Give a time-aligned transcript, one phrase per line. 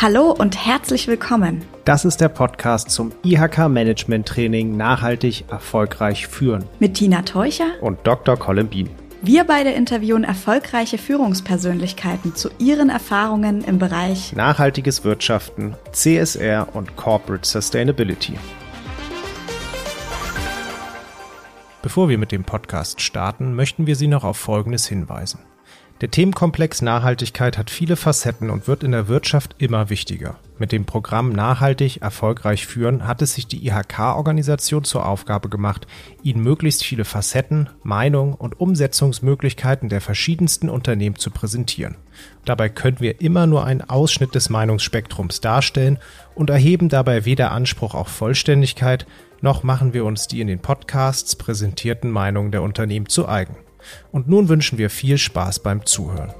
[0.00, 1.64] Hallo und herzlich willkommen.
[1.84, 6.64] Das ist der Podcast zum IHK Management Training Nachhaltig erfolgreich führen.
[6.80, 8.36] Mit Tina Teucher und Dr.
[8.36, 8.90] Colin Beam.
[9.24, 17.48] Wir beide interviewen erfolgreiche Führungspersönlichkeiten zu ihren Erfahrungen im Bereich nachhaltiges Wirtschaften, CSR und Corporate
[17.48, 18.34] Sustainability.
[21.82, 25.40] Bevor wir mit dem Podcast starten, möchten wir Sie noch auf Folgendes hinweisen.
[26.00, 30.38] Der Themenkomplex Nachhaltigkeit hat viele Facetten und wird in der Wirtschaft immer wichtiger.
[30.58, 35.88] Mit dem Programm Nachhaltig erfolgreich führen hat es sich die IHK-Organisation zur Aufgabe gemacht,
[36.22, 41.96] Ihnen möglichst viele Facetten, Meinungen und Umsetzungsmöglichkeiten der verschiedensten Unternehmen zu präsentieren.
[42.44, 45.98] Dabei können wir immer nur einen Ausschnitt des Meinungsspektrums darstellen
[46.36, 49.06] und erheben dabei weder Anspruch auf Vollständigkeit,
[49.42, 53.56] noch machen wir uns die in den Podcasts präsentierten Meinungen der Unternehmen zu eigen.
[54.12, 56.32] Und nun wünschen wir viel Spaß beim Zuhören.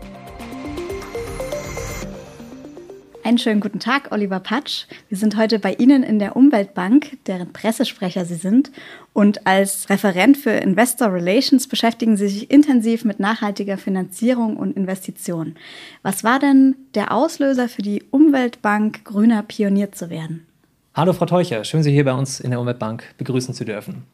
[3.24, 4.86] Einen schönen guten Tag, Oliver Patsch.
[5.08, 8.72] Wir sind heute bei Ihnen in der Umweltbank, deren Pressesprecher Sie sind.
[9.12, 15.56] Und als Referent für Investor Relations beschäftigen Sie sich intensiv mit nachhaltiger Finanzierung und Investitionen.
[16.02, 20.46] Was war denn der Auslöser für die Umweltbank, grüner Pionier zu werden?
[20.94, 24.04] Hallo Frau Teucher, schön Sie hier bei uns in der Umweltbank begrüßen zu dürfen.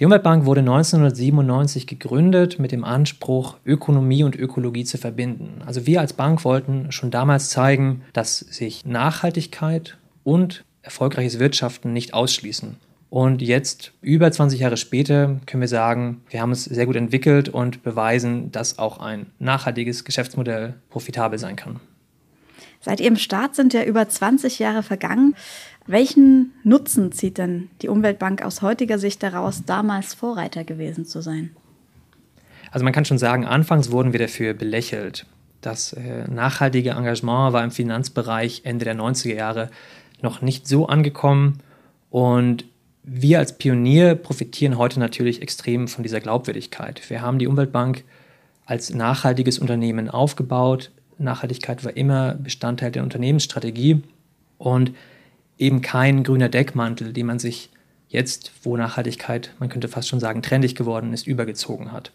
[0.00, 5.60] Die Umweltbank wurde 1997 gegründet mit dem Anspruch, Ökonomie und Ökologie zu verbinden.
[5.66, 12.14] Also wir als Bank wollten schon damals zeigen, dass sich Nachhaltigkeit und erfolgreiches Wirtschaften nicht
[12.14, 12.76] ausschließen.
[13.10, 17.50] Und jetzt, über 20 Jahre später, können wir sagen, wir haben es sehr gut entwickelt
[17.50, 21.80] und beweisen, dass auch ein nachhaltiges Geschäftsmodell profitabel sein kann.
[22.84, 25.34] Seit Ihrem Start sind ja über 20 Jahre vergangen.
[25.86, 31.56] Welchen Nutzen zieht denn die Umweltbank aus heutiger Sicht daraus, damals Vorreiter gewesen zu sein?
[32.70, 35.24] Also man kann schon sagen, anfangs wurden wir dafür belächelt.
[35.62, 39.70] Das äh, nachhaltige Engagement war im Finanzbereich Ende der 90er Jahre
[40.20, 41.60] noch nicht so angekommen
[42.10, 42.66] und
[43.02, 47.08] wir als Pionier profitieren heute natürlich extrem von dieser Glaubwürdigkeit.
[47.08, 48.04] Wir haben die Umweltbank
[48.66, 50.90] als nachhaltiges Unternehmen aufgebaut.
[51.18, 54.02] Nachhaltigkeit war immer Bestandteil der Unternehmensstrategie
[54.58, 54.92] und
[55.58, 57.70] eben kein grüner Deckmantel, den man sich
[58.08, 62.12] jetzt, wo Nachhaltigkeit, man könnte fast schon sagen, trendig geworden ist, übergezogen hat.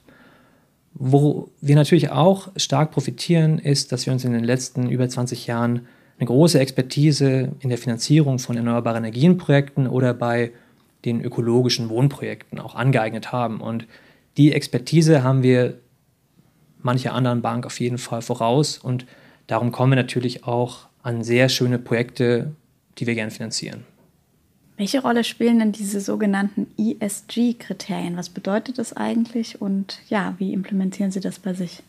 [0.93, 5.47] Wo wir natürlich auch stark profitieren, ist, dass wir uns in den letzten über 20
[5.47, 5.87] Jahren
[6.17, 10.51] eine große Expertise in der Finanzierung von erneuerbaren Energienprojekten oder bei
[11.05, 13.61] den ökologischen Wohnprojekten auch angeeignet haben.
[13.61, 13.87] Und
[14.37, 15.79] die Expertise haben wir
[16.81, 19.05] mancher anderen Bank auf jeden Fall voraus und
[19.47, 22.51] darum kommen wir natürlich auch an sehr schöne Projekte
[22.99, 23.83] die wir gerne finanzieren.
[24.77, 28.15] Welche Rolle spielen denn diese sogenannten ESG-Kriterien?
[28.15, 31.83] Was bedeutet das eigentlich und ja, wie implementieren Sie das bei sich?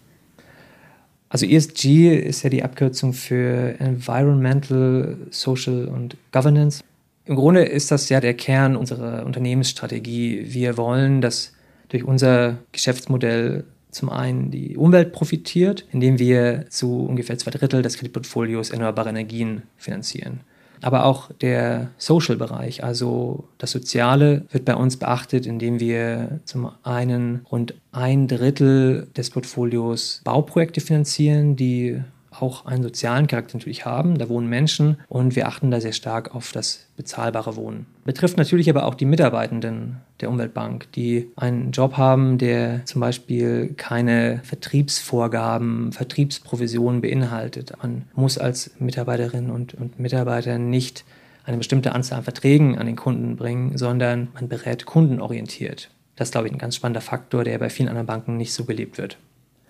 [1.28, 6.82] Also ESG ist ja die Abkürzung für Environmental, Social und Governance.
[7.26, 10.46] Im Grunde ist das ja der Kern unserer Unternehmensstrategie.
[10.48, 11.52] Wir wollen, dass
[11.90, 17.96] durch unser Geschäftsmodell zum einen die Umwelt profitiert, indem wir zu ungefähr zwei Drittel des
[17.96, 20.40] Kreditportfolios erneuerbare Energien finanzieren.
[20.82, 27.44] Aber auch der Social-Bereich, also das Soziale, wird bei uns beachtet, indem wir zum einen
[27.50, 34.18] rund ein Drittel des Portfolios Bauprojekte finanzieren, die auch einen sozialen Charakter natürlich haben.
[34.18, 37.86] Da wohnen Menschen und wir achten da sehr stark auf das bezahlbare Wohnen.
[38.04, 43.74] Betrifft natürlich aber auch die Mitarbeitenden der Umweltbank, die einen Job haben, der zum Beispiel
[43.76, 47.72] keine Vertriebsvorgaben, Vertriebsprovisionen beinhaltet.
[47.82, 51.04] Man muss als Mitarbeiterin und, und Mitarbeiter nicht
[51.44, 55.90] eine bestimmte Anzahl an Verträgen an den Kunden bringen, sondern man berät kundenorientiert.
[56.16, 58.64] Das ist, glaube ich, ein ganz spannender Faktor, der bei vielen anderen Banken nicht so
[58.64, 59.16] gelebt wird.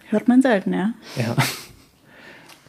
[0.09, 0.93] Hört man selten, ja.
[1.17, 1.37] Ja.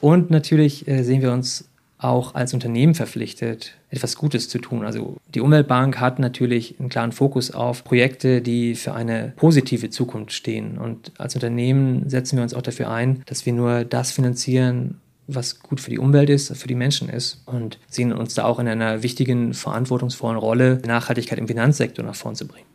[0.02, 4.84] Und natürlich äh, sehen wir uns auch als Unternehmen verpflichtet, etwas Gutes zu tun.
[4.84, 10.34] Also die Umweltbank hat natürlich einen klaren Fokus auf Projekte, die für eine positive Zukunft
[10.34, 10.80] stehen.
[10.80, 15.60] Und als Unternehmen setzen wir uns auch dafür ein, dass wir nur das finanzieren, was
[15.60, 18.68] gut für die Umwelt ist, für die Menschen ist und sehen uns da auch in
[18.68, 22.66] einer wichtigen, verantwortungsvollen Rolle, Nachhaltigkeit im Finanzsektor nach vorn zu bringen.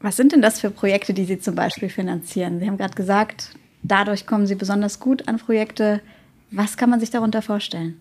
[0.00, 2.60] Was sind denn das für Projekte, die Sie zum Beispiel finanzieren?
[2.60, 3.50] Sie haben gerade gesagt,
[3.82, 6.00] dadurch kommen Sie besonders gut an Projekte.
[6.50, 8.00] Was kann man sich darunter vorstellen?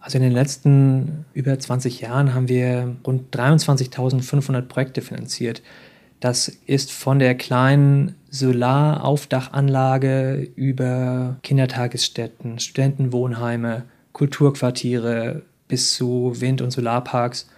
[0.00, 5.62] Also in den letzten über 20 Jahren haben wir rund 23.500 Projekte finanziert.
[6.20, 17.48] Das ist von der kleinen Solaraufdachanlage über Kindertagesstätten, Studentenwohnheime, Kulturquartiere bis zu Wind- und Solarparks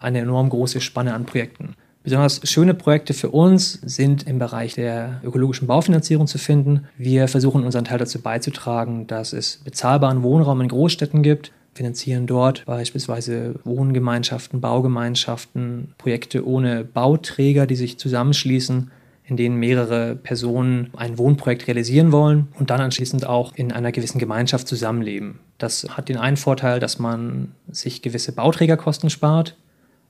[0.00, 1.76] eine enorm große Spanne an Projekten.
[2.02, 6.86] Besonders schöne Projekte für uns sind im Bereich der ökologischen Baufinanzierung zu finden.
[6.98, 12.64] Wir versuchen unseren Teil dazu beizutragen, dass es bezahlbaren Wohnraum in Großstädten gibt, finanzieren dort
[12.66, 18.90] beispielsweise Wohngemeinschaften, Baugemeinschaften, Projekte ohne Bauträger, die sich zusammenschließen,
[19.24, 24.18] in denen mehrere Personen ein Wohnprojekt realisieren wollen und dann anschließend auch in einer gewissen
[24.18, 25.38] Gemeinschaft zusammenleben.
[25.58, 29.56] Das hat den einen Vorteil, dass man sich gewisse Bauträgerkosten spart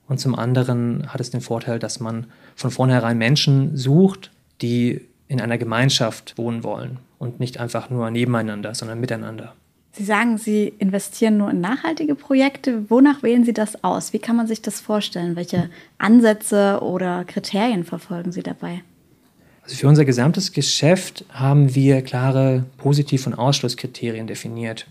[0.07, 5.41] und zum anderen hat es den Vorteil, dass man von vornherein Menschen sucht, die in
[5.41, 9.53] einer Gemeinschaft wohnen wollen und nicht einfach nur nebeneinander, sondern miteinander.
[9.93, 12.89] Sie sagen, Sie investieren nur in nachhaltige Projekte.
[12.89, 14.11] Wonach wählen Sie das aus?
[14.11, 15.35] Wie kann man sich das vorstellen?
[15.35, 15.69] Welche
[15.99, 18.81] Ansätze oder Kriterien verfolgen Sie dabei?
[19.61, 24.87] Also für unser gesamtes Geschäft haben wir klare Positiv- und Ausschlusskriterien definiert.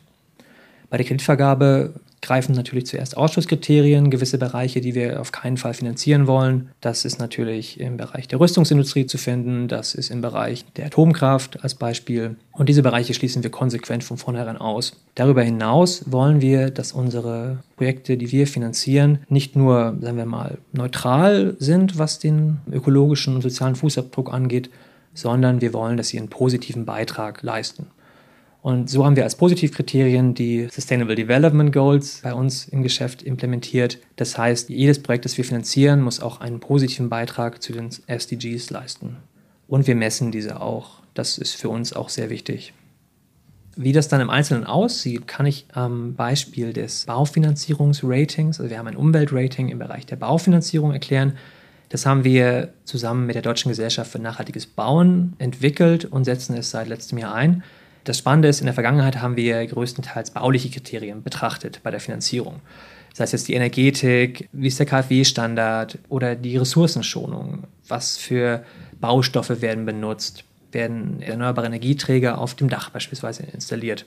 [0.88, 6.26] Bei der Kreditvergabe greifen natürlich zuerst Ausschlusskriterien, gewisse Bereiche, die wir auf keinen Fall finanzieren
[6.28, 6.70] wollen.
[6.80, 11.62] Das ist natürlich im Bereich der Rüstungsindustrie zu finden, das ist im Bereich der Atomkraft
[11.64, 12.36] als Beispiel.
[12.52, 14.96] Und diese Bereiche schließen wir konsequent von vornherein aus.
[15.16, 20.58] Darüber hinaus wollen wir, dass unsere Projekte, die wir finanzieren, nicht nur, sagen wir mal,
[20.72, 24.70] neutral sind, was den ökologischen und sozialen Fußabdruck angeht,
[25.12, 27.88] sondern wir wollen, dass sie einen positiven Beitrag leisten.
[28.62, 33.98] Und so haben wir als Positivkriterien die Sustainable Development Goals bei uns im Geschäft implementiert.
[34.14, 38.70] Das heißt, jedes Projekt, das wir finanzieren, muss auch einen positiven Beitrag zu den SDGs
[38.70, 39.16] leisten.
[39.66, 41.00] Und wir messen diese auch.
[41.12, 42.72] Das ist für uns auch sehr wichtig.
[43.74, 48.86] Wie das dann im Einzelnen aussieht, kann ich am Beispiel des Baufinanzierungsratings, also wir haben
[48.86, 51.36] ein Umweltrating im Bereich der Baufinanzierung erklären.
[51.88, 56.70] Das haben wir zusammen mit der Deutschen Gesellschaft für nachhaltiges Bauen entwickelt und setzen es
[56.70, 57.64] seit letztem Jahr ein.
[58.04, 62.60] Das Spannende ist, in der Vergangenheit haben wir größtenteils bauliche Kriterien betrachtet bei der Finanzierung.
[63.10, 68.64] Das heißt jetzt die Energetik, wie ist der KfW-Standard oder die Ressourcenschonung, was für
[69.00, 74.06] Baustoffe werden benutzt, werden erneuerbare Energieträger auf dem Dach beispielsweise installiert.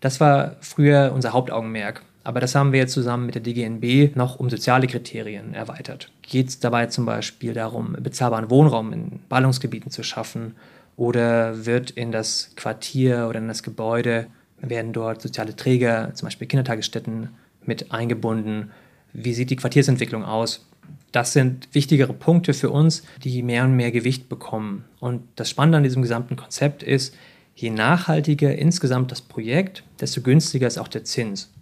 [0.00, 4.38] Das war früher unser Hauptaugenmerk, aber das haben wir jetzt zusammen mit der DGNB noch
[4.38, 6.10] um soziale Kriterien erweitert.
[6.22, 10.54] Geht es dabei zum Beispiel darum, bezahlbaren Wohnraum in Ballungsgebieten zu schaffen
[10.96, 14.26] oder wird in das Quartier oder in das Gebäude,
[14.60, 17.30] werden dort soziale Träger, zum Beispiel Kindertagesstätten,
[17.64, 18.70] mit eingebunden?
[19.12, 20.66] Wie sieht die Quartiersentwicklung aus?
[21.10, 24.84] Das sind wichtigere Punkte für uns, die mehr und mehr Gewicht bekommen.
[24.98, 27.14] Und das Spannende an diesem gesamten Konzept ist,
[27.54, 31.52] je nachhaltiger insgesamt das Projekt, desto günstiger ist auch der Zins.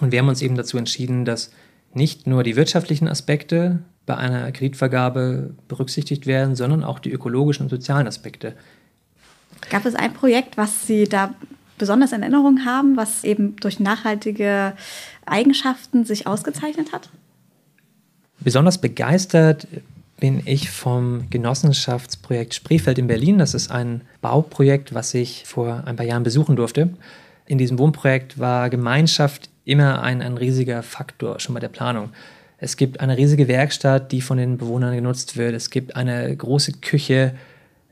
[0.00, 1.52] Und wir haben uns eben dazu entschieden, dass
[1.92, 7.70] nicht nur die wirtschaftlichen Aspekte bei einer Kreditvergabe berücksichtigt werden, sondern auch die ökologischen und
[7.70, 8.54] sozialen Aspekte.
[9.70, 11.34] Gab es ein Projekt, was Sie da
[11.78, 14.74] besonders in Erinnerung haben, was eben durch nachhaltige
[15.26, 17.08] Eigenschaften sich ausgezeichnet hat?
[18.40, 19.66] Besonders begeistert
[20.20, 23.38] bin ich vom Genossenschaftsprojekt Spreefeld in Berlin.
[23.38, 26.90] Das ist ein Bauprojekt, was ich vor ein paar Jahren besuchen durfte.
[27.46, 32.10] In diesem Wohnprojekt war Gemeinschaft immer ein, ein riesiger Faktor schon bei der Planung.
[32.64, 35.54] Es gibt eine riesige Werkstatt, die von den Bewohnern genutzt wird.
[35.54, 37.34] Es gibt eine große Küche.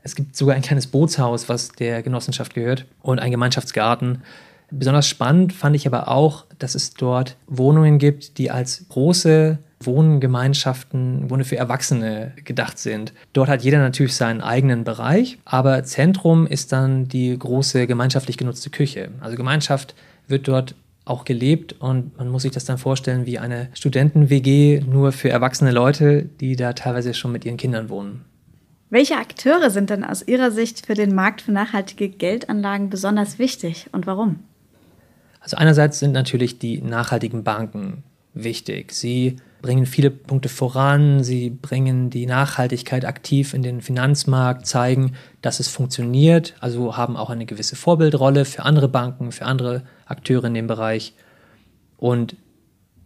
[0.01, 4.23] Es gibt sogar ein kleines Bootshaus, was der Genossenschaft gehört und ein Gemeinschaftsgarten.
[4.71, 11.29] Besonders spannend fand ich aber auch, dass es dort Wohnungen gibt, die als große Wohngemeinschaften,
[11.29, 13.13] Wohnen für Erwachsene gedacht sind.
[13.33, 18.71] Dort hat jeder natürlich seinen eigenen Bereich, aber Zentrum ist dann die große gemeinschaftlich genutzte
[18.71, 19.09] Küche.
[19.21, 19.93] Also Gemeinschaft
[20.27, 20.73] wird dort
[21.05, 25.71] auch gelebt und man muss sich das dann vorstellen wie eine Studenten-WG nur für erwachsene
[25.71, 28.25] Leute, die da teilweise schon mit ihren Kindern wohnen.
[28.89, 33.87] Welche Akteure sind denn aus Ihrer Sicht für den Markt für nachhaltige Geldanlagen besonders wichtig
[33.91, 34.39] und warum?
[35.39, 38.91] Also einerseits sind natürlich die nachhaltigen Banken wichtig.
[38.91, 45.59] Sie bringen viele Punkte voran, sie bringen die Nachhaltigkeit aktiv in den Finanzmarkt, zeigen, dass
[45.59, 49.83] es funktioniert, also haben auch eine gewisse Vorbildrolle für andere Banken, für andere
[50.13, 51.13] Akteure in dem Bereich
[51.97, 52.35] und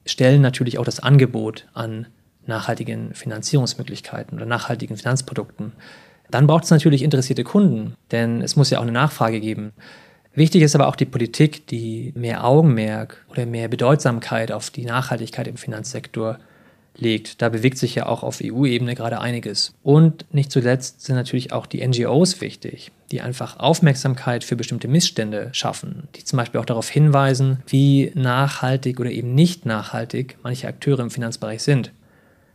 [0.05, 2.07] stellen natürlich auch das Angebot an
[2.45, 5.73] nachhaltigen Finanzierungsmöglichkeiten oder nachhaltigen Finanzprodukten.
[6.31, 9.73] Dann braucht es natürlich interessierte Kunden, denn es muss ja auch eine Nachfrage geben.
[10.33, 15.47] Wichtig ist aber auch die Politik, die mehr Augenmerk oder mehr Bedeutsamkeit auf die Nachhaltigkeit
[15.47, 16.37] im Finanzsektor
[16.99, 17.41] legt.
[17.41, 19.73] Da bewegt sich ja auch auf EU-Ebene gerade einiges.
[19.83, 25.49] Und nicht zuletzt sind natürlich auch die NGOs wichtig, die einfach Aufmerksamkeit für bestimmte Missstände
[25.51, 30.99] schaffen, die zum Beispiel auch darauf hinweisen, wie nachhaltig oder eben nicht nachhaltig manche Akteure
[30.99, 31.91] im Finanzbereich sind.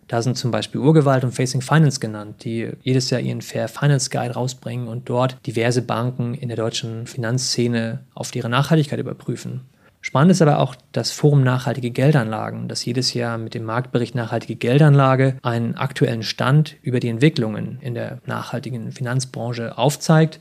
[0.08, 4.10] Da sind zum Beispiel Urgewalt und Facing Finance genannt, die jedes Jahr ihren Fair Finance
[4.10, 9.62] Guide rausbringen und dort diverse Banken in der deutschen Finanzszene auf ihre Nachhaltigkeit überprüfen.
[10.04, 14.56] Spannend ist aber auch das Forum Nachhaltige Geldanlagen, das jedes Jahr mit dem Marktbericht Nachhaltige
[14.56, 20.40] Geldanlage einen aktuellen Stand über die Entwicklungen in der nachhaltigen Finanzbranche aufzeigt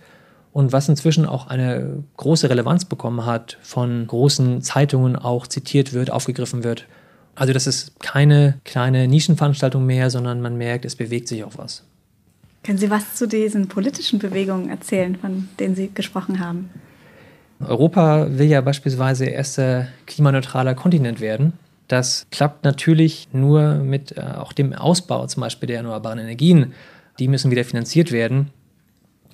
[0.52, 6.10] und was inzwischen auch eine große Relevanz bekommen hat, von großen Zeitungen auch zitiert wird,
[6.10, 6.88] aufgegriffen wird.
[7.36, 11.84] Also das ist keine kleine Nischenveranstaltung mehr, sondern man merkt, es bewegt sich auch was.
[12.64, 16.72] Können Sie was zu diesen politischen Bewegungen erzählen, von denen Sie gesprochen haben?
[17.68, 21.54] Europa will ja beispielsweise erster klimaneutraler Kontinent werden.
[21.88, 26.74] Das klappt natürlich nur mit äh, auch dem Ausbau zum Beispiel der erneuerbaren Energien.
[27.20, 28.52] Die müssen wieder finanziert werden.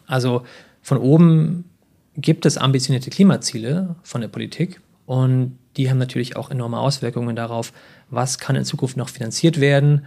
[0.07, 0.43] Also
[0.81, 1.65] von oben
[2.15, 7.71] gibt es ambitionierte Klimaziele von der Politik und die haben natürlich auch enorme Auswirkungen darauf,
[8.09, 10.05] was kann in Zukunft noch finanziert werden,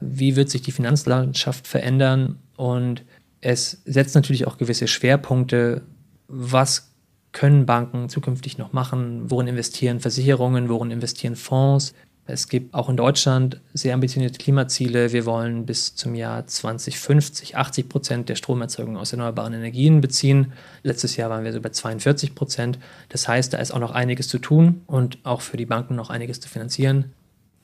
[0.00, 3.02] wie wird sich die Finanzlandschaft verändern und
[3.42, 5.82] es setzt natürlich auch gewisse Schwerpunkte,
[6.28, 6.89] was
[7.32, 9.30] können Banken zukünftig noch machen?
[9.30, 10.68] Worin investieren Versicherungen?
[10.68, 11.94] Worin investieren Fonds?
[12.26, 15.12] Es gibt auch in Deutschland sehr ambitionierte Klimaziele.
[15.12, 20.52] Wir wollen bis zum Jahr 2050 80 Prozent der Stromerzeugung aus erneuerbaren Energien beziehen.
[20.82, 22.78] Letztes Jahr waren wir so bei 42 Prozent.
[23.08, 26.10] Das heißt, da ist auch noch einiges zu tun und auch für die Banken noch
[26.10, 27.06] einiges zu finanzieren.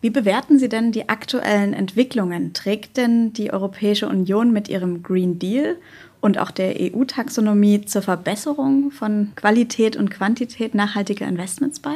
[0.00, 2.52] Wie bewerten Sie denn die aktuellen Entwicklungen?
[2.52, 5.76] Trägt denn die Europäische Union mit ihrem Green Deal
[6.20, 11.94] und auch der EU-Taxonomie zur Verbesserung von Qualität und Quantität nachhaltiger Investments bei?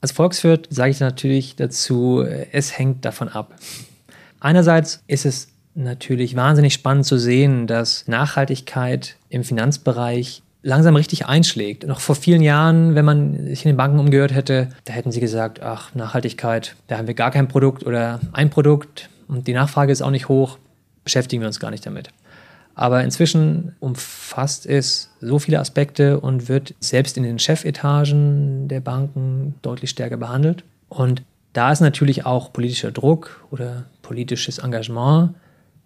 [0.00, 3.54] Als Volkswirt sage ich natürlich dazu, es hängt davon ab.
[4.40, 11.86] Einerseits ist es natürlich wahnsinnig spannend zu sehen, dass Nachhaltigkeit im Finanzbereich langsam richtig einschlägt.
[11.86, 15.20] Noch vor vielen Jahren, wenn man sich in den Banken umgehört hätte, da hätten sie
[15.20, 19.92] gesagt, ach, Nachhaltigkeit, da haben wir gar kein Produkt oder ein Produkt und die Nachfrage
[19.92, 20.58] ist auch nicht hoch,
[21.04, 22.08] beschäftigen wir uns gar nicht damit.
[22.78, 29.54] Aber inzwischen umfasst es so viele Aspekte und wird selbst in den Chefetagen der Banken
[29.62, 30.62] deutlich stärker behandelt.
[30.90, 31.22] Und
[31.54, 35.34] da ist natürlich auch politischer Druck oder politisches Engagement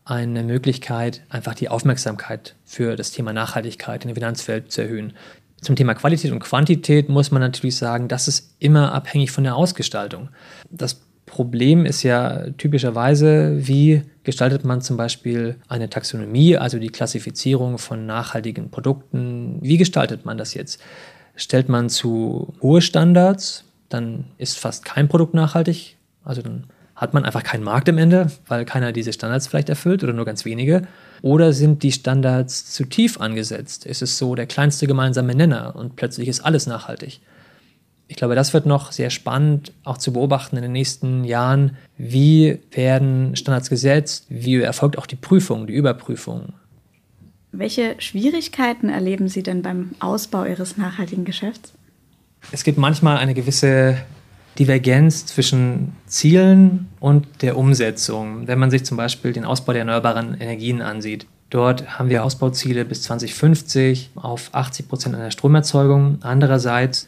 [0.04, 5.12] eine Möglichkeit, einfach die Aufmerksamkeit für das Thema Nachhaltigkeit in der Finanzwelt zu erhöhen.
[5.60, 9.54] Zum Thema Qualität und Quantität muss man natürlich sagen, das ist immer abhängig von der
[9.54, 10.30] Ausgestaltung.
[10.70, 17.78] Das Problem ist ja typischerweise, wie gestaltet man zum Beispiel eine Taxonomie, also die Klassifizierung
[17.78, 19.58] von nachhaltigen Produkten.
[19.60, 20.80] Wie gestaltet man das jetzt?
[21.34, 25.96] Stellt man zu hohe Standards, dann ist fast kein Produkt nachhaltig.
[26.22, 30.04] Also dann hat man einfach keinen Markt im Ende, weil keiner diese Standards vielleicht erfüllt
[30.04, 30.82] oder nur ganz wenige.
[31.22, 33.84] Oder sind die Standards zu tief angesetzt?
[33.84, 37.20] Ist es so der kleinste gemeinsame Nenner und plötzlich ist alles nachhaltig?
[38.10, 41.76] Ich glaube, das wird noch sehr spannend auch zu beobachten in den nächsten Jahren.
[41.96, 44.26] Wie werden Standards gesetzt?
[44.28, 46.54] Wie erfolgt auch die Prüfung, die Überprüfung?
[47.52, 51.72] Welche Schwierigkeiten erleben Sie denn beim Ausbau Ihres nachhaltigen Geschäfts?
[52.50, 53.98] Es gibt manchmal eine gewisse
[54.58, 58.48] Divergenz zwischen Zielen und der Umsetzung.
[58.48, 61.26] Wenn man sich zum Beispiel den Ausbau der erneuerbaren Energien ansieht.
[61.48, 66.18] Dort haben wir Ausbauziele bis 2050 auf 80 Prozent an der Stromerzeugung.
[66.22, 67.06] Andererseits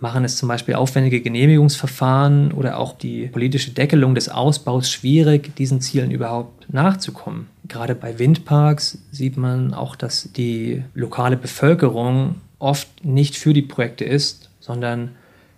[0.00, 5.80] machen es zum Beispiel aufwendige Genehmigungsverfahren oder auch die politische Deckelung des Ausbaus schwierig, diesen
[5.80, 7.48] Zielen überhaupt nachzukommen.
[7.68, 14.04] Gerade bei Windparks sieht man auch, dass die lokale Bevölkerung oft nicht für die Projekte
[14.04, 15.10] ist, sondern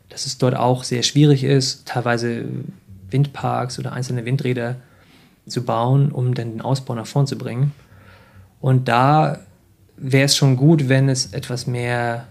[0.09, 2.45] dass es dort auch sehr schwierig ist, teilweise
[3.11, 4.77] Windparks oder einzelne Windräder
[5.47, 7.73] zu bauen, um dann den Ausbau nach vorn zu bringen.
[8.61, 9.41] Und da
[9.97, 12.27] wäre es schon gut, wenn es etwas mehr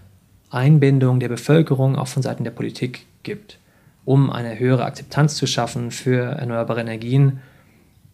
[0.52, 3.58] Einbindung der Bevölkerung auch von Seiten der Politik gibt,
[4.04, 7.40] um eine höhere Akzeptanz zu schaffen für erneuerbare Energien.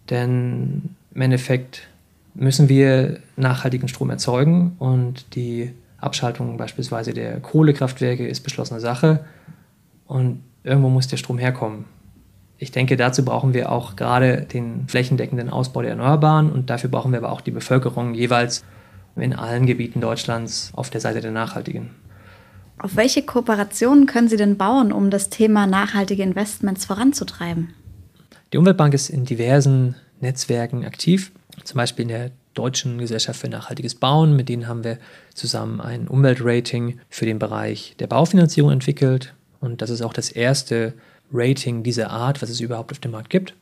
[0.09, 1.89] Denn im Endeffekt
[2.35, 9.25] müssen wir nachhaltigen Strom erzeugen und die Abschaltung beispielsweise der Kohlekraftwerke ist beschlossene Sache
[10.07, 11.87] und irgendwo muss der Strom herkommen.
[12.59, 17.13] Ich denke, dazu brauchen wir auch gerade den flächendeckenden Ausbau der Erneuerbaren und dafür brauchen
[17.13, 18.65] wir aber auch die Bevölkerung jeweils
[19.17, 21.91] in allen Gebieten Deutschlands auf der Seite der Nachhaltigen.
[22.81, 27.75] Auf welche Kooperationen können Sie denn bauen, um das Thema nachhaltige Investments voranzutreiben?
[28.53, 31.33] Die Umweltbank ist in diversen Netzwerken aktiv,
[31.65, 34.37] zum Beispiel in der Deutschen Gesellschaft für nachhaltiges Bauen.
[34.37, 34.99] Mit denen haben wir
[35.35, 39.35] zusammen ein Umweltrating für den Bereich der Baufinanzierung entwickelt.
[39.61, 40.95] Und das ist auch das erste
[41.33, 43.55] Rating dieser Art, was es überhaupt auf dem Markt gibt.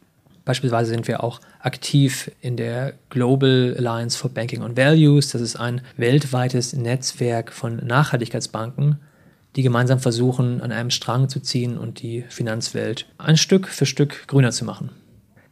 [0.46, 5.30] Beispielsweise sind wir auch aktiv in der Global Alliance for Banking on Values.
[5.30, 9.00] Das ist ein weltweites Netzwerk von Nachhaltigkeitsbanken,
[9.56, 14.28] die gemeinsam versuchen, an einem Strang zu ziehen und die Finanzwelt ein Stück für Stück
[14.28, 14.90] grüner zu machen.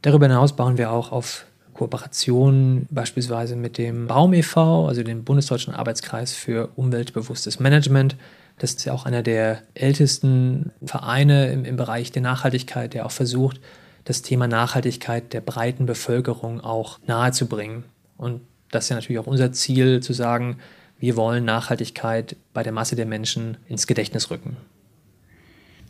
[0.01, 5.75] Darüber hinaus bauen wir auch auf Kooperationen beispielsweise mit dem Baum e.V., also dem Bundesdeutschen
[5.75, 8.15] Arbeitskreis für umweltbewusstes Management,
[8.57, 13.11] Das ist ja auch einer der ältesten Vereine im, im Bereich der Nachhaltigkeit, der auch
[13.11, 13.59] versucht,
[14.05, 17.83] das Thema Nachhaltigkeit der breiten Bevölkerung auch nahezubringen.
[18.17, 20.57] Und das ist ja natürlich auch unser Ziel, zu sagen,
[20.99, 24.55] wir wollen Nachhaltigkeit bei der Masse der Menschen ins Gedächtnis rücken.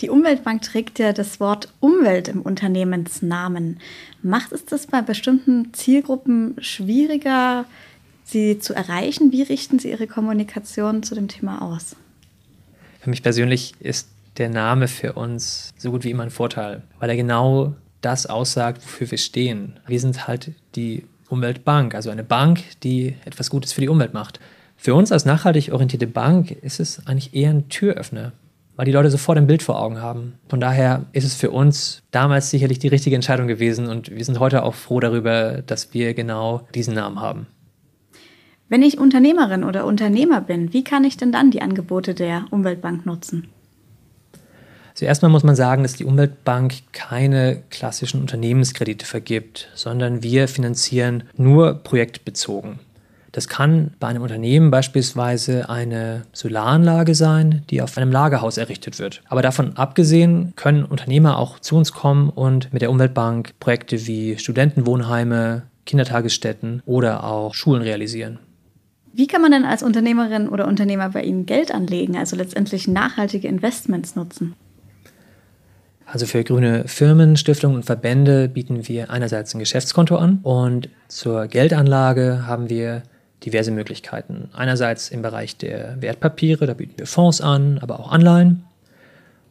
[0.02, 3.80] Die Umweltbank trägt ja das Wort Umwelt im Unternehmensnamen.
[4.22, 7.66] Macht es das bei bestimmten Zielgruppen schwieriger,
[8.26, 9.32] sie zu erreichen?
[9.32, 11.96] Wie richten Sie Ihre Kommunikation zu dem Thema aus?
[13.00, 17.10] Für mich persönlich ist der Name für uns so gut wie immer ein Vorteil, weil
[17.10, 17.74] er genau
[18.06, 19.80] das aussagt, wofür wir stehen.
[19.88, 24.40] Wir sind halt die Umweltbank, also eine Bank, die etwas Gutes für die Umwelt macht.
[24.78, 28.34] Für uns als nachhaltig orientierte Bank ist es eigentlich eher ein Türöffner,
[28.76, 30.36] weil die Leute sofort ein Bild vor Augen haben.
[30.50, 34.40] Von daher ist es für uns damals sicherlich die richtige Entscheidung gewesen und wir sind
[34.40, 37.48] heute auch froh darüber, dass wir genau diesen Namen haben.
[38.68, 43.06] Wenn ich Unternehmerin oder Unternehmer bin, wie kann ich denn dann die Angebote der Umweltbank
[43.06, 43.48] nutzen?
[44.96, 50.48] Zuerst also mal muss man sagen, dass die Umweltbank keine klassischen Unternehmenskredite vergibt, sondern wir
[50.48, 52.80] finanzieren nur projektbezogen.
[53.34, 59.22] Das kann bei einem Unternehmen beispielsweise eine Solaranlage sein, die auf einem Lagerhaus errichtet wird.
[59.28, 64.38] Aber davon abgesehen können Unternehmer auch zu uns kommen und mit der Umweltbank Projekte wie
[64.38, 68.40] Studentenwohnheime, Kindertagesstätten oder auch Schulen realisieren.
[69.12, 73.50] Wie kann man denn als Unternehmerin oder Unternehmer bei Ihnen Geld anlegen, also letztendlich nachhaltige
[73.50, 74.56] Investments nutzen?
[76.06, 81.48] Also für grüne Firmen, Stiftungen und Verbände bieten wir einerseits ein Geschäftskonto an und zur
[81.48, 83.04] Geldanlage haben wir
[83.44, 84.50] diverse Möglichkeiten.
[84.54, 88.66] Einerseits im Bereich der Wertpapiere, da bieten wir Fonds an, aber auch Anleihen.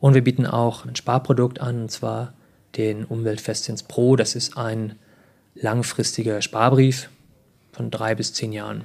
[0.00, 2.34] Und wir bieten auch ein Sparprodukt an, und zwar
[2.76, 4.16] den Umweltfestzins Pro.
[4.16, 4.94] Das ist ein
[5.54, 7.08] langfristiger Sparbrief
[7.72, 8.84] von drei bis zehn Jahren.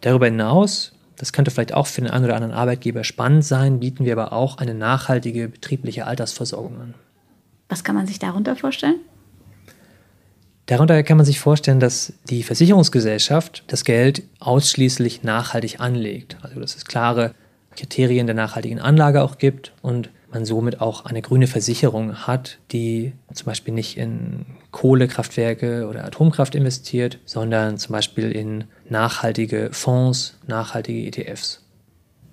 [0.00, 4.06] Darüber hinaus das könnte vielleicht auch für den einen oder anderen Arbeitgeber spannend sein, bieten
[4.06, 6.94] wir aber auch eine nachhaltige betriebliche Altersversorgung an.
[7.68, 8.96] Was kann man sich darunter vorstellen?
[10.64, 16.38] Darunter kann man sich vorstellen, dass die Versicherungsgesellschaft das Geld ausschließlich nachhaltig anlegt.
[16.40, 17.34] Also dass es klare
[17.76, 23.12] Kriterien der nachhaltigen Anlage auch gibt und man somit auch eine grüne Versicherung hat, die
[23.32, 31.06] zum Beispiel nicht in Kohlekraftwerke oder Atomkraft investiert, sondern zum Beispiel in nachhaltige Fonds, nachhaltige
[31.06, 31.64] ETFs.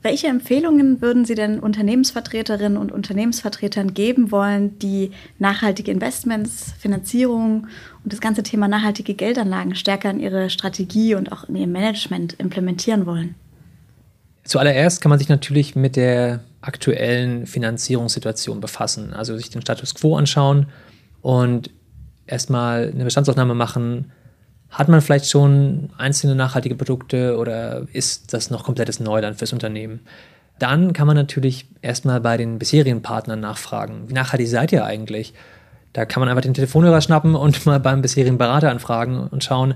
[0.03, 7.67] Welche Empfehlungen würden Sie denn Unternehmensvertreterinnen und Unternehmensvertretern geben wollen, die nachhaltige Investments, Finanzierung
[8.03, 12.33] und das ganze Thema nachhaltige Geldanlagen stärker in ihre Strategie und auch in ihr Management
[12.39, 13.35] implementieren wollen?
[14.47, 20.15] Zuallererst kann man sich natürlich mit der aktuellen Finanzierungssituation befassen, also sich den Status quo
[20.15, 20.67] anschauen
[21.21, 21.69] und
[22.25, 24.11] erstmal eine Bestandsaufnahme machen,
[24.69, 30.01] hat man vielleicht schon einzelne nachhaltige Produkte oder ist das noch komplettes Neuland fürs Unternehmen?
[30.59, 34.07] Dann kann man natürlich erstmal bei den bisherigen Partnern nachfragen.
[34.07, 35.33] Wie nachhaltig seid ihr eigentlich?
[35.91, 39.75] Da kann man einfach den Telefonhörer schnappen und mal beim bisherigen Berater anfragen und schauen,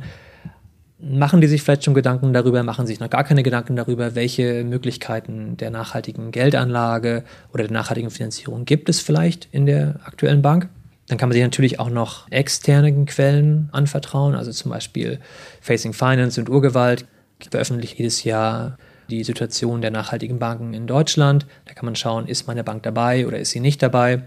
[1.02, 4.64] machen die sich vielleicht schon Gedanken darüber, machen sich noch gar keine Gedanken darüber, welche
[4.64, 10.70] Möglichkeiten der nachhaltigen Geldanlage oder der nachhaltigen Finanzierung gibt es vielleicht in der aktuellen Bank?
[11.08, 15.20] Dann kann man sich natürlich auch noch externen Quellen anvertrauen, also zum Beispiel
[15.60, 17.06] Facing Finance und Urgewalt
[17.50, 18.78] veröffentlicht jedes Jahr
[19.10, 21.46] die Situation der nachhaltigen Banken in Deutschland.
[21.66, 24.24] Da kann man schauen, ist meine Bank dabei oder ist sie nicht dabei.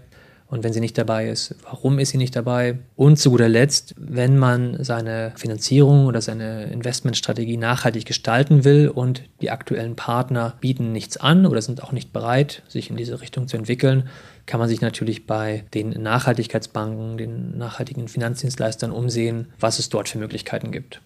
[0.47, 2.77] Und wenn sie nicht dabei ist, warum ist sie nicht dabei?
[2.95, 9.23] Und zu guter Letzt, wenn man seine Finanzierung oder seine Investmentstrategie nachhaltig gestalten will und
[9.41, 13.47] die aktuellen Partner bieten nichts an oder sind auch nicht bereit, sich in diese Richtung
[13.47, 14.07] zu entwickeln,
[14.45, 20.19] kann man sich natürlich bei den Nachhaltigkeitsbanken, den nachhaltigen Finanzdienstleistern umsehen, was es dort für
[20.19, 21.01] Möglichkeiten gibt.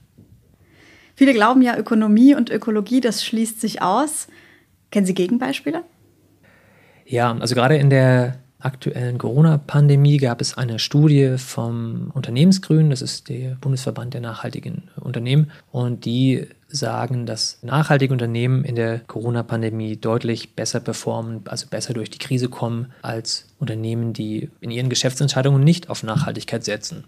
[1.15, 4.27] Viele glauben ja, Ökonomie und Ökologie, das schließt sich aus.
[4.91, 5.83] Kennen Sie Gegenbeispiele?
[7.05, 13.29] Ja, also gerade in der aktuellen Corona-Pandemie gab es eine Studie vom Unternehmensgrün, das ist
[13.29, 20.55] der Bundesverband der nachhaltigen Unternehmen, und die sagen, dass nachhaltige Unternehmen in der Corona-Pandemie deutlich
[20.55, 25.89] besser performen, also besser durch die Krise kommen, als Unternehmen, die in ihren Geschäftsentscheidungen nicht
[25.89, 27.05] auf Nachhaltigkeit setzen.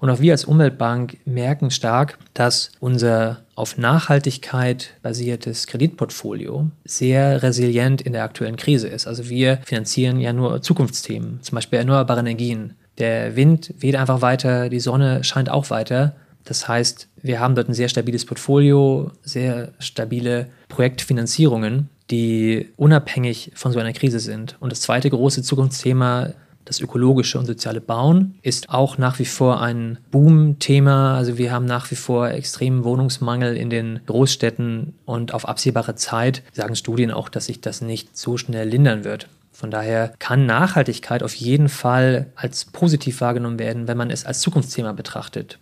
[0.00, 8.00] Und auch wir als Umweltbank merken stark, dass unser auf Nachhaltigkeit basiertes Kreditportfolio sehr resilient
[8.00, 9.06] in der aktuellen Krise ist.
[9.06, 12.74] Also wir finanzieren ja nur Zukunftsthemen, zum Beispiel erneuerbare Energien.
[12.98, 16.16] Der Wind weht einfach weiter, die Sonne scheint auch weiter.
[16.44, 23.72] Das heißt, wir haben dort ein sehr stabiles Portfolio, sehr stabile Projektfinanzierungen, die unabhängig von
[23.72, 24.56] so einer Krise sind.
[24.60, 26.30] Und das zweite große Zukunftsthema
[26.70, 31.16] Das ökologische und soziale Bauen ist auch nach wie vor ein Boom-Thema.
[31.16, 36.44] Also wir haben nach wie vor extremen Wohnungsmangel in den Großstädten und auf absehbare Zeit
[36.52, 39.26] sagen Studien auch, dass sich das nicht so schnell lindern wird.
[39.50, 44.38] Von daher kann Nachhaltigkeit auf jeden Fall als positiv wahrgenommen werden, wenn man es als
[44.38, 45.58] Zukunftsthema betrachtet.